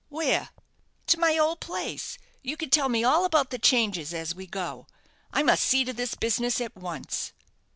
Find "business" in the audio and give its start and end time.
6.15-6.59